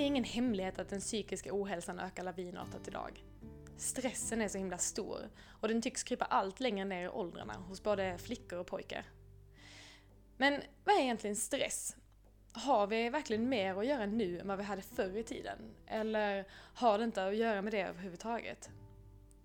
[0.00, 3.24] Det är ingen hemlighet att den psykiska ohälsan ökar lavinartat idag.
[3.76, 5.30] Stressen är så himla stor
[5.60, 9.04] och den tycks krypa allt längre ner i åldrarna hos både flickor och pojkar.
[10.36, 11.96] Men vad är egentligen stress?
[12.52, 15.58] Har vi verkligen mer att göra nu än vad vi hade förr i tiden?
[15.86, 16.44] Eller
[16.74, 18.70] har det inte att göra med det överhuvudtaget?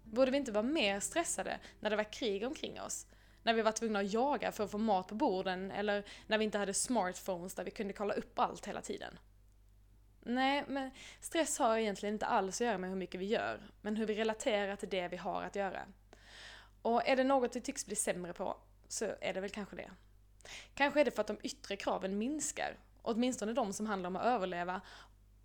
[0.03, 3.07] Borde vi inte vara mer stressade när det var krig omkring oss?
[3.43, 6.45] När vi var tvungna att jaga för att få mat på borden eller när vi
[6.45, 9.17] inte hade smartphones där vi kunde kolla upp allt hela tiden?
[10.27, 13.95] Nej, men stress har egentligen inte alls att göra med hur mycket vi gör, men
[13.95, 15.85] hur vi relaterar till det vi har att göra.
[16.81, 18.57] Och är det något vi tycks bli sämre på,
[18.87, 19.91] så är det väl kanske det.
[20.73, 24.25] Kanske är det för att de yttre kraven minskar, åtminstone de som handlar om att
[24.25, 24.81] överleva,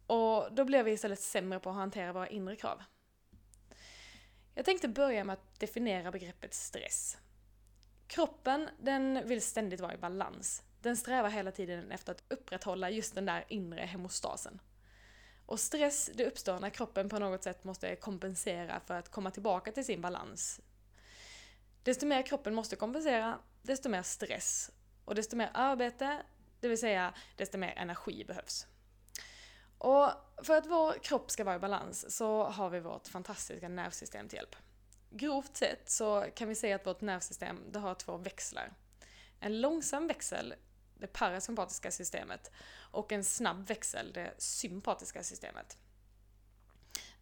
[0.06, 2.82] och då blir vi istället sämre på att hantera våra inre krav.
[4.54, 7.18] Jag tänkte börja med att definiera begreppet stress.
[8.06, 10.62] Kroppen, den vill ständigt vara i balans.
[10.80, 14.60] Den strävar hela tiden efter att upprätthålla just den där inre hemostasen.
[15.50, 19.72] Och stress, det uppstår när kroppen på något sätt måste kompensera för att komma tillbaka
[19.72, 20.60] till sin balans.
[21.82, 24.70] Desto mer kroppen måste kompensera, desto mer stress.
[25.04, 26.22] Och desto mer arbete,
[26.60, 28.66] det vill säga desto mer energi behövs.
[29.78, 30.10] Och
[30.42, 34.36] för att vår kropp ska vara i balans så har vi vårt fantastiska nervsystem till
[34.36, 34.56] hjälp.
[35.10, 38.72] Grovt sett så kan vi säga att vårt nervsystem det har två växlar.
[39.40, 40.54] En långsam växel,
[41.00, 42.50] det parasympatiska systemet,
[42.90, 45.78] och en snabb växel, det sympatiska systemet.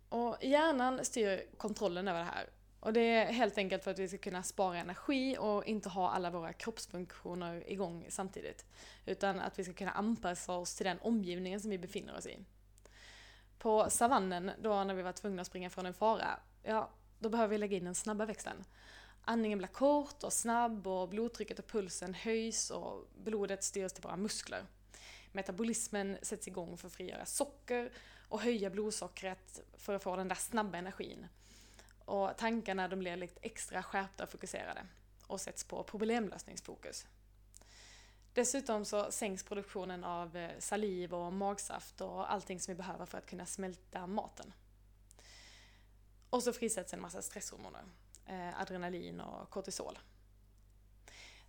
[0.08, 2.48] Och hjärnan styr kontrollen över det här.
[2.80, 6.10] Och det är helt enkelt för att vi ska kunna spara energi och inte ha
[6.10, 8.66] alla våra kroppsfunktioner igång samtidigt.
[9.06, 12.38] Utan att vi ska kunna anpassa oss till den omgivningen som vi befinner oss i.
[13.58, 17.50] På savannen, då när vi var tvungna att springa från en fara, ja, då behöver
[17.50, 18.64] vi lägga in den snabba växeln.
[19.28, 24.16] Andningen blir kort och snabb och blodtrycket och pulsen höjs och blodet styrs till våra
[24.16, 24.66] muskler.
[25.32, 27.92] Metabolismen sätts igång för att frigöra socker
[28.28, 31.26] och höja blodsockret för att få den där snabba energin.
[32.04, 34.86] Och tankarna de blir lite extra skärpta och fokuserade
[35.26, 37.06] och sätts på problemlösningsfokus.
[38.32, 43.18] Dessutom så sänks produktionen av eh, saliv och magsaft och allting som vi behöver för
[43.18, 44.52] att kunna smälta maten.
[46.30, 47.84] Och så frisätts en massa stresshormoner,
[48.28, 49.98] Eh, adrenalin och kortisol.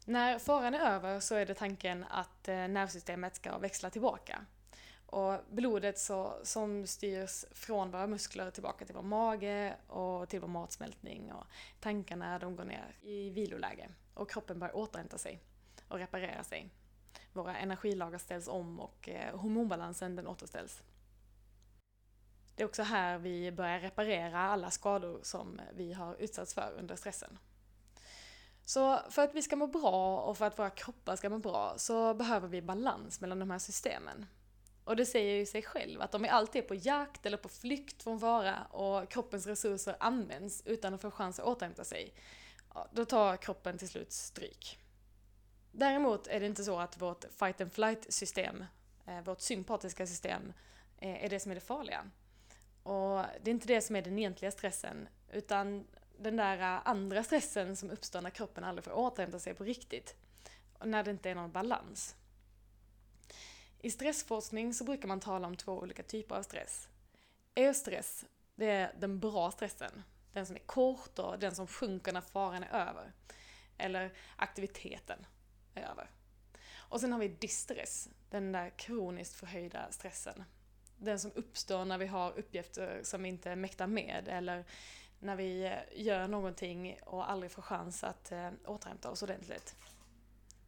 [0.06, 4.46] När faran är över så är det tanken att eh, nervsystemet ska växla tillbaka.
[5.06, 10.48] Och blodet så, som styrs från våra muskler tillbaka till vår mage och till vår
[10.48, 11.32] matsmältning.
[11.34, 11.46] Och
[11.80, 15.40] tankarna de går ner i viloläge och kroppen börjar återhämta sig
[15.88, 16.70] och reparera sig.
[17.34, 20.82] Våra energilager ställs om och eh, hormonbalansen den återställs.
[22.60, 26.96] Det är också här vi börjar reparera alla skador som vi har utsatts för under
[26.96, 27.38] stressen.
[28.66, 31.74] Så för att vi ska må bra och för att våra kroppar ska må bra
[31.78, 34.26] så behöver vi balans mellan de här systemen.
[34.84, 37.50] Och det säger ju sig själv att om vi alltid är på jakt eller på
[37.50, 42.14] flykt från fara och kroppens resurser används utan att få chans att återhämta sig,
[42.92, 44.80] då tar kroppen till slut stryk.
[45.72, 48.66] Däremot är det inte så att vårt fight and flight system,
[49.06, 50.54] eh, vårt sympatiska system,
[50.98, 52.06] eh, är det som är det farliga.
[52.84, 57.24] Och det är inte det som är den egentliga stressen, utan den där eh, andra
[57.24, 60.16] stressen som uppstår när kroppen aldrig får återhämta sig på riktigt.
[60.80, 62.16] Och när det inte är någon balans.
[63.82, 66.88] I stressforskning så brukar man tala om två olika typer av stress.
[67.56, 68.26] Eustress,
[68.56, 70.04] det är den bra stressen.
[70.34, 73.14] Den som är kort och den som sjunker när faran är över.
[73.78, 75.26] Eller aktiviteten
[75.74, 76.10] är över.
[76.76, 80.44] Och sen har vi distress, den där kroniskt förhöjda stressen
[81.00, 84.66] den som uppstår när vi har uppgifter som vi inte mäktar med eller
[85.20, 89.76] när vi eh, gör någonting och aldrig får chans att eh, återhämta oss ordentligt.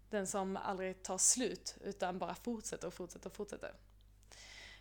[0.10, 3.74] Den som aldrig tar slut utan bara fortsätter och fortsätter och fortsätter.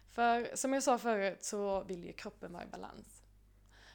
[0.08, 3.22] För som jag sa förut så vill ju kroppen vara i balans.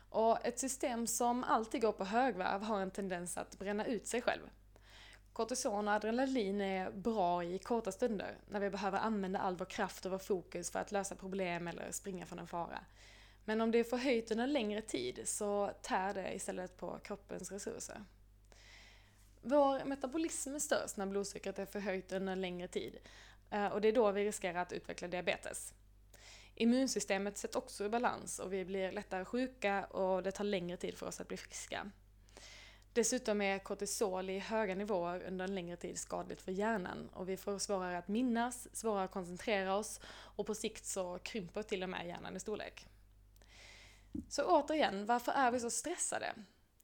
[0.10, 4.22] Och ett system som alltid går på högvarv har en tendens att bränna ut sig
[4.22, 4.50] själv.
[5.36, 10.06] Kortison och adrenalin är bra i korta stunder, när vi behöver använda all vår kraft
[10.06, 12.80] och vår fokus för att lösa problem eller springa från en fara.
[13.46, 18.04] Men om det är förhöjt under längre tid så tär det istället på kroppens resurser.
[19.42, 22.98] Vår metabolism är störst när blodsockret är förhöjt under en längre tid
[23.50, 25.74] eh, och det är då vi riskerar att utveckla diabetes.
[26.56, 30.98] Immunsystemet sätts också i balans och vi blir lättare sjuka och det tar längre tid
[30.98, 31.92] för oss att bli friska.
[32.96, 37.38] Dessutom är kortisol i höga nivåer under en längre tid skadligt för hjärnan och vi
[37.38, 41.90] får svårare att minnas, svårare att koncentrera oss och på sikt så krymper till och
[41.90, 42.88] med hjärnan i storlek.
[44.30, 46.34] Så återigen, varför är vi så stressade?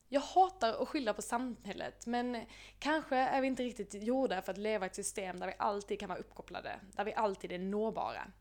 [0.09, 2.45] Jag hatar att skylla på samhället, men
[2.79, 5.99] kanske är vi inte riktigt gjorda för att leva i ett system där vi alltid
[5.99, 8.31] kan vara uppkopplade, där vi alltid är nåbara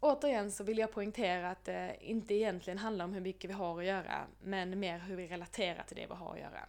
[0.00, 3.78] återigen så vill jag poängtera att det inte egentligen handlar om hur mycket vi har
[3.78, 6.68] att göra, men mer hur vi relaterar till det vi har att göra.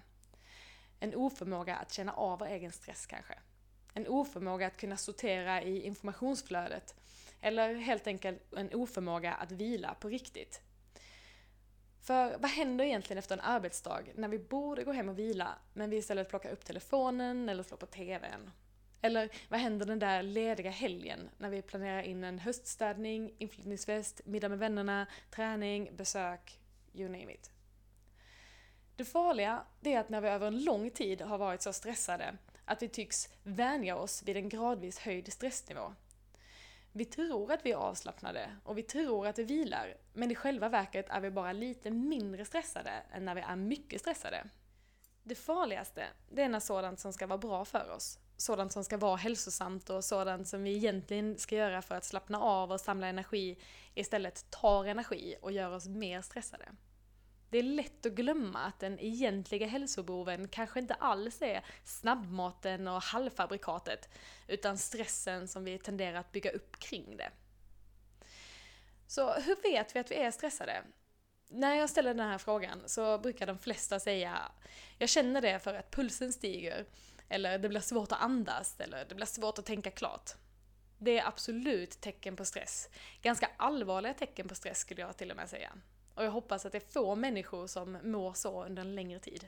[0.99, 3.33] En oförmåga att känna av vår egen stress kanske.
[3.93, 6.95] En oförmåga att kunna sortera i informationsflödet.
[7.41, 10.61] Eller helt enkelt en oförmåga att vila på riktigt.
[12.01, 15.89] För vad händer egentligen efter en arbetsdag när vi borde gå hem och vila, men
[15.89, 18.51] vi istället plockar upp telefonen eller slår på TVn?
[19.01, 24.49] Eller vad händer den där lediga helgen när vi planerar in en höststädning, inflyttningsfest, middag
[24.49, 26.59] med vännerna, träning, besök,
[26.93, 27.51] you name it.
[28.95, 32.81] Det farliga är att när vi över en lång tid har varit så stressade att
[32.81, 35.93] vi tycks vänja oss vid en gradvis höjd stressnivå.
[36.91, 40.69] Vi tror att vi är avslappnade och vi tror att vi vilar, men i själva
[40.69, 44.43] verket är vi bara lite mindre stressade än när vi är mycket stressade.
[45.23, 48.97] Det farligaste, det är när sådant som ska vara bra för oss, sådant som ska
[48.97, 53.07] vara hälsosamt och sådant som vi egentligen ska göra för att slappna av och samla
[53.07, 53.57] energi
[53.95, 56.65] istället tar energi och gör oss mer stressade.
[57.49, 63.01] Det är lätt att glömma att den egentliga hälsoboven kanske inte alls är snabbmaten och
[63.01, 64.09] halvfabrikatet,
[64.47, 67.31] utan stressen som vi tenderar att bygga upp kring det.
[69.07, 70.83] Så hur vet vi att vi är stressade?
[71.49, 74.51] När jag ställer den här frågan så brukar de flesta säga
[74.97, 76.85] jag känner det för att pulsen stiger,
[77.31, 80.31] eller det blir svårt att andas, eller det blir svårt att tänka klart.
[80.97, 82.89] Det är absolut tecken på stress.
[83.21, 85.73] Ganska allvarliga tecken på stress skulle jag till och med säga.
[86.15, 89.47] Och jag hoppas att det är få människor som mår så under en längre tid.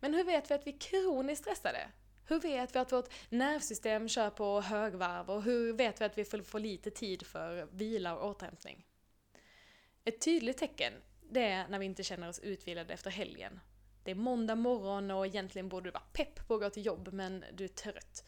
[0.00, 1.88] Men hur vet vi att vi är kroniskt stressade?
[2.26, 6.24] Hur vet vi att vårt nervsystem kör på högvarv och hur vet vi att vi
[6.24, 8.86] får lite tid för vila och återhämtning?
[10.04, 10.92] Ett tydligt tecken,
[11.30, 13.60] det är när vi inte känner oss utvilade efter helgen.
[14.08, 17.08] Det är måndag morgon och egentligen borde du vara pepp på att gå till jobb
[17.12, 18.24] men du är trött.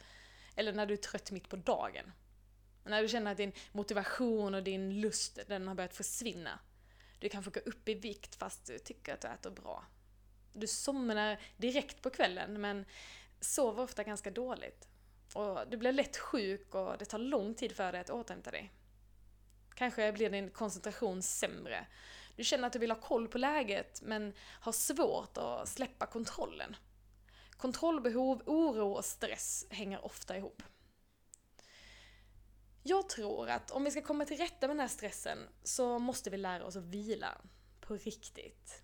[0.57, 2.13] Eller när du är trött mitt på dagen.
[2.85, 6.59] När du känner att din motivation och din lust, den har börjat försvinna.
[7.19, 9.85] Du kanske går upp i vikt fast du tycker att du äter bra.
[10.53, 12.85] Du somnar direkt på kvällen men
[13.41, 14.89] sover ofta ganska dåligt.
[15.35, 18.73] Och du blir lätt sjuk och det tar lång tid för dig att återhämta dig.
[19.75, 21.87] Kanske blir din koncentration sämre.
[22.41, 26.77] Du känner att du vill ha koll på läget men har svårt att släppa kontrollen.
[27.51, 30.63] Kontrollbehov, oro och stress hänger ofta ihop.
[32.83, 36.31] Jag tror att om vi ska komma till rätta med den här stressen så måste
[36.31, 37.41] vi lära oss att vila
[37.81, 38.83] på riktigt.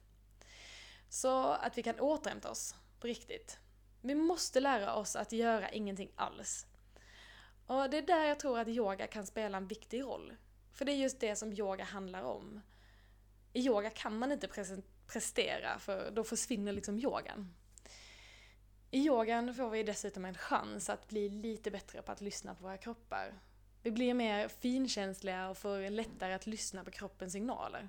[1.08, 3.58] Så att vi kan återhämta oss på riktigt.
[4.00, 6.66] Vi måste lära oss att göra ingenting alls.
[7.66, 10.36] Och det är där jag tror att yoga kan spela en viktig roll.
[10.72, 12.60] För det är just det som yoga handlar om.
[13.56, 14.48] I yoga kan man inte
[15.06, 17.54] prestera för då försvinner liksom yogan.
[18.90, 22.62] I yogan får vi dessutom en chans att bli lite bättre på att lyssna på
[22.62, 23.34] våra kroppar
[23.86, 27.88] vi blir mer finkänsliga och får lättare att lyssna på kroppens signaler.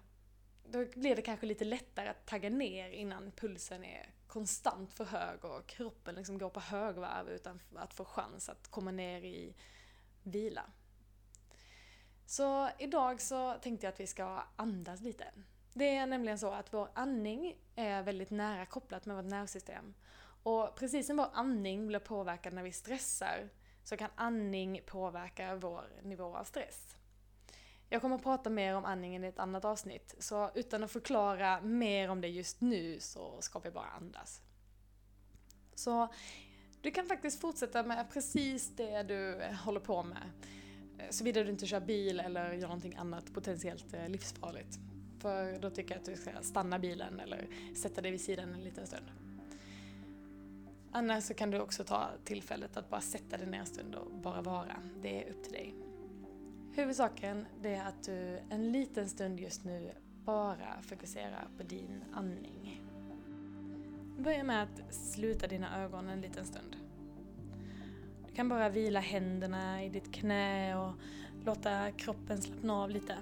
[0.65, 5.45] Då blir det kanske lite lättare att tagga ner innan pulsen är konstant för hög
[5.45, 9.56] och kroppen liksom går på högvarv utan att få chans att komma ner i
[10.23, 10.63] vila.
[12.25, 15.25] Så idag så tänkte jag att vi ska andas lite.
[15.77, 19.93] Det är nämligen så att vår andning är väldigt nära kopplat med vårt nervsystem.
[20.43, 23.49] Och precis som vår andning blir påverkad när vi stressar
[23.83, 26.95] så kan andning påverka vår nivå av stress.
[27.89, 31.61] Jag kommer att prata mer om andningen i ett annat avsnitt, så utan att förklara
[31.61, 34.41] mer om det just nu så ska vi bara andas.
[35.75, 36.07] Så
[36.81, 40.31] du kan faktiskt fortsätta med precis det du håller på med.
[41.09, 44.79] Såvida du inte kör bil eller gör någonting annat potentiellt eh, livsfarligt.
[45.27, 48.63] För då tycker jag att du ska stanna bilen eller sätta dig vid sidan en
[48.63, 49.05] liten stund.
[50.91, 54.11] Annars så kan du också ta tillfället att bara sätta dig ner en stund och
[54.11, 54.75] bara vara.
[55.01, 55.75] Det är upp till dig.
[56.75, 59.91] Huvudsaken det är att du en liten stund just nu
[60.25, 62.81] bara fokuserar på din andning.
[64.17, 66.75] Börja med att sluta dina ögon en liten stund.
[68.27, 70.93] Du kan bara vila händerna i ditt knä och
[71.45, 73.17] låta kroppen slappna av lite.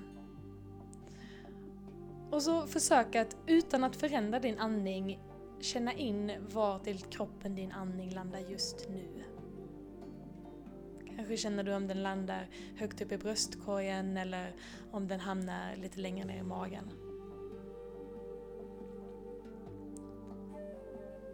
[2.36, 5.20] Och så försök att utan att förändra din andning
[5.60, 9.24] känna in var till kroppen din andning landar just nu.
[11.16, 14.56] Kanske känner du om den landar högt upp i bröstkorgen eller
[14.92, 16.90] om den hamnar lite längre ner i magen.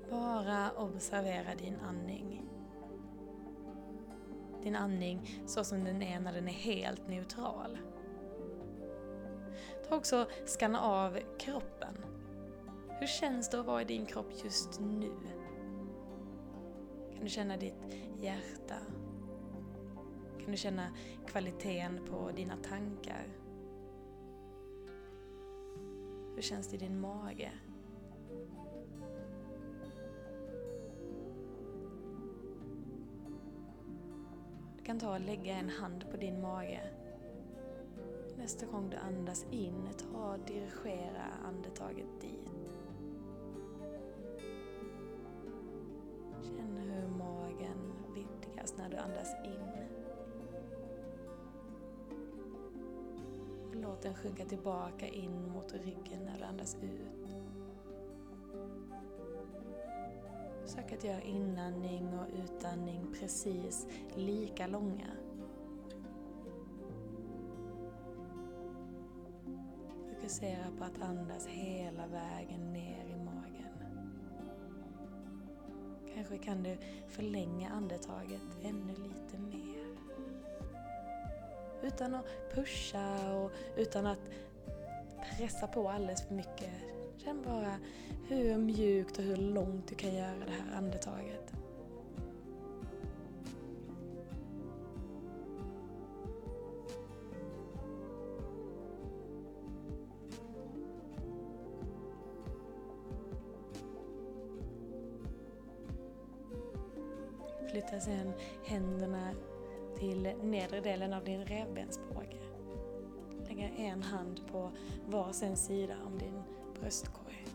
[0.09, 2.45] Bara observera din andning.
[4.63, 7.77] Din andning så som den är när den är helt neutral
[9.91, 11.97] får också skanna av kroppen.
[12.99, 15.11] Hur känns det att vara i din kropp just nu?
[17.13, 17.73] Kan du känna ditt
[18.21, 18.75] hjärta?
[20.39, 20.87] Kan du känna
[21.27, 23.27] kvaliteten på dina tankar?
[26.35, 27.51] Hur känns det i din mage?
[34.77, 37.00] Du kan ta och lägga en hand på din mage.
[38.41, 42.49] Nästa gång du andas in, ta och dirigera andetaget dit.
[46.41, 49.87] Känn hur magen vidgas när du andas in.
[53.81, 57.27] Låt den sjunka tillbaka in mot ryggen när du andas ut.
[60.61, 65.20] Försök att göra inandning och utandning precis lika långa.
[70.31, 73.71] Fokusera på att andas hela vägen ner i magen.
[76.15, 76.77] Kanske kan du
[77.09, 79.85] förlänga andetaget ännu lite mer.
[81.83, 84.29] Utan att pusha och utan att
[85.37, 86.73] pressa på alldeles för mycket.
[87.17, 87.75] Känn bara
[88.27, 91.40] hur mjukt och hur långt du kan göra det här andetaget.
[107.71, 108.33] Flytta sen
[108.65, 109.31] händerna
[109.97, 112.37] till nedre delen av din revbensbåge.
[113.47, 114.71] Lägga en hand på
[115.05, 116.43] varsin sida om din
[116.79, 117.47] bröstkorg.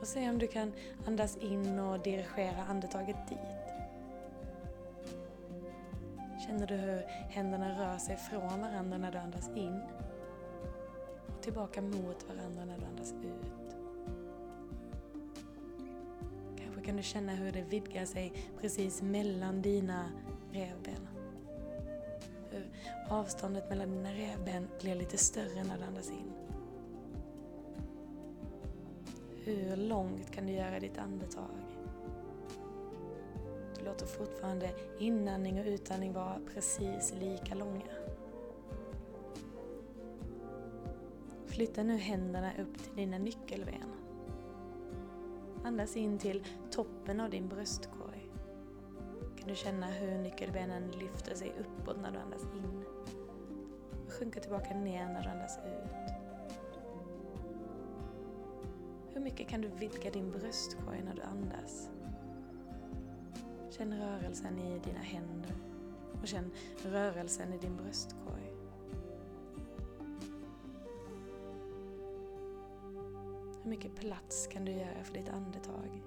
[0.00, 0.72] Och se om du kan
[1.06, 3.38] andas in och dirigera andetaget dit.
[6.46, 9.80] Känner du hur händerna rör sig från varandra när du andas in
[11.36, 13.65] och tillbaka mot varandra när du andas ut.
[16.86, 20.10] Kan du känna hur det vidgar sig precis mellan dina
[20.52, 21.08] revben.
[22.50, 22.70] Hur
[23.08, 26.32] avståndet mellan dina revben blir lite större när du andas in.
[29.44, 31.50] Hur långt kan du göra ditt andetag?
[33.78, 37.82] Du låter fortfarande inandning och utandning vara precis lika långa.
[41.46, 44.05] Flytta nu händerna upp till dina nyckelben.
[45.66, 48.30] Andas in till toppen av din bröstkorg.
[49.38, 52.84] Kan du känna hur nyckelbenen lyfter sig uppåt när du andas in
[54.06, 56.12] och sjunker tillbaka ner när du andas ut.
[59.14, 61.90] Hur mycket kan du vidga din bröstkorg när du andas?
[63.70, 65.54] Känn rörelsen i dina händer
[66.20, 66.50] och känn
[66.82, 68.45] rörelsen i din bröstkorg.
[73.66, 76.02] Hur mycket plats kan du göra för ditt andetag?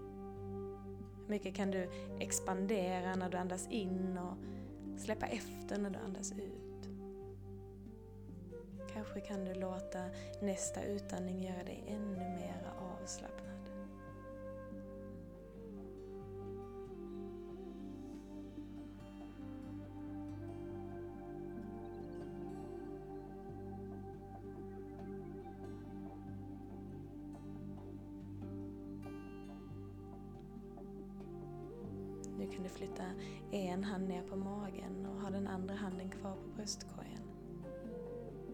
[1.17, 1.89] Hur mycket kan du
[2.19, 4.37] expandera när du andas in och
[4.99, 6.89] släppa efter när du andas ut?
[8.93, 10.05] Kanske kan du låta
[10.41, 13.38] nästa utandning göra dig ännu mer avslappnad.
[32.79, 33.03] Flytta
[33.51, 37.21] en hand ner på magen och ha den andra handen kvar på bröstkorgen.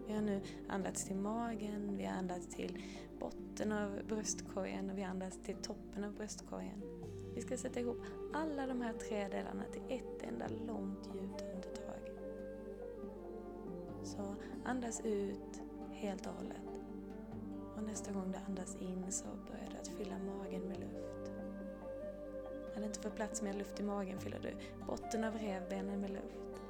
[0.06, 2.82] Vi har nu andats till magen, vi har andats till
[3.20, 6.82] botten av bröstkorgen och vi har andats till toppen av bröstkorgen.
[7.34, 8.02] Vi ska sätta ihop
[8.32, 12.10] alla de här tre delarna till ett enda långt djupt andetag.
[14.02, 16.80] Så andas ut helt och hållet.
[17.76, 20.85] Och nästa gång du andas in så börjar du att fylla magen med luft.
[22.76, 24.54] När det inte får plats med luft i magen fyller du
[24.86, 26.60] botten av revbenen med luft.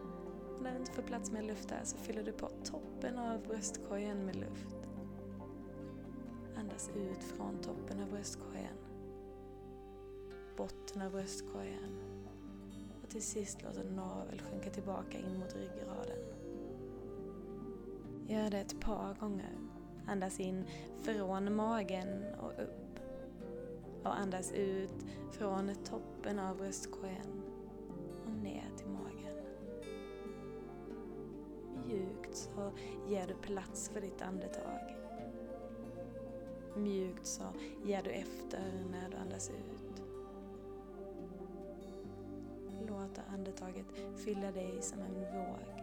[0.55, 3.43] Och när det inte får plats med luft där så fyller du på toppen av
[3.43, 4.77] bröstkorgen med luft.
[6.57, 8.77] Andas ut från toppen av bröstkorgen.
[10.57, 12.03] Botten av bröstkorgen.
[13.03, 16.19] Och till sist låter navel sjunka tillbaka in mot ryggraden.
[18.29, 19.59] Gör det ett par gånger.
[20.07, 20.65] Andas in
[21.03, 22.86] från magen och upp.
[24.07, 27.43] Och andas ut från toppen av bröstkorgen
[28.27, 29.37] och ner till magen.
[31.87, 32.73] Mjukt så
[33.09, 34.97] ger du plats för ditt andetag.
[36.77, 37.45] Mjukt så
[37.85, 40.03] ger du efter när du andas ut.
[42.89, 43.87] Låt andetaget
[44.17, 45.83] fylla dig som en våg.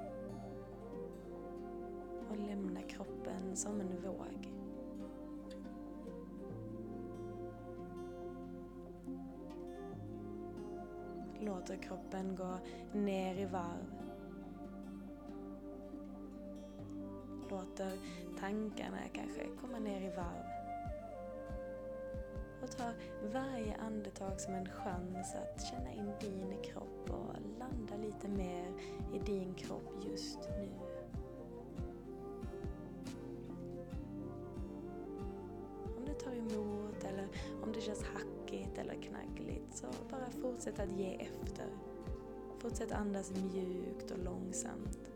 [2.30, 4.53] Och lämna kroppen som en våg.
[11.46, 12.58] Låter kroppen gå
[13.00, 13.86] ner i varv.
[17.50, 17.92] Låter
[18.40, 20.46] tankarna kanske komma ner i varv.
[22.64, 22.92] Och ta
[23.34, 28.68] varje andetag som en chans att känna in din kropp och landa lite mer
[29.14, 30.70] i din kropp just nu.
[35.98, 37.28] Om det tar emot eller
[37.64, 38.04] om det känns
[38.54, 41.66] hackigt eller knaggligt så bara fortsätt att ge efter.
[42.60, 45.12] Fortsätt andas mjukt och långsamt.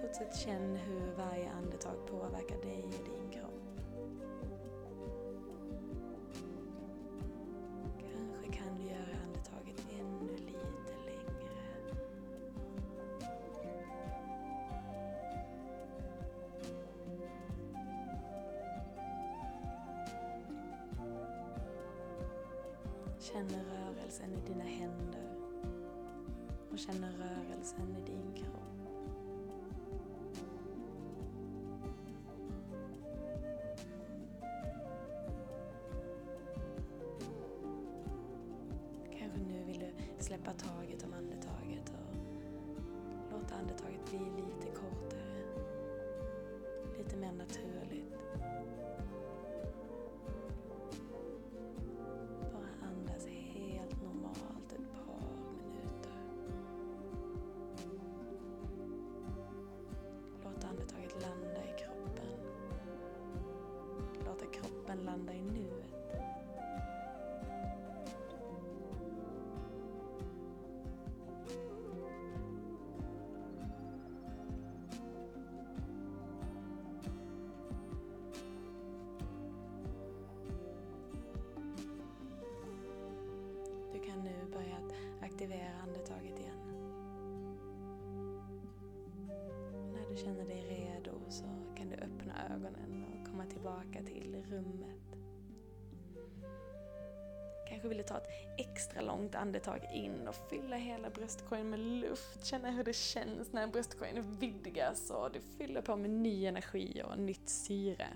[0.00, 3.43] Fortsätt känna hur varje andetag påverkar dig och din kropp.
[23.32, 25.36] Känner rörelsen i dina händer
[26.72, 28.73] och känner rörelsen i din kropp.
[90.16, 91.44] Känner dig redo så
[91.76, 95.18] kan du öppna ögonen och komma tillbaka till rummet.
[97.68, 102.44] Kanske vill du ta ett extra långt andetag in och fylla hela bröstkorgen med luft.
[102.44, 107.18] Känna hur det känns när bröstkorgen vidgas och du fyller på med ny energi och
[107.18, 108.06] nytt syre.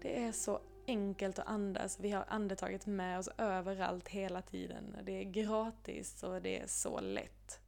[0.00, 2.00] Det är så enkelt att andas.
[2.00, 4.96] Vi har andetaget med oss överallt hela tiden.
[5.02, 7.63] Det är gratis och det är så lätt.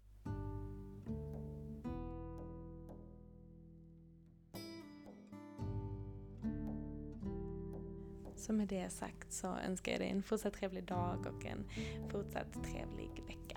[8.47, 11.65] Så med det sagt så önskar jag dig en fortsatt trevlig dag och en
[12.11, 13.56] fortsatt trevlig vecka.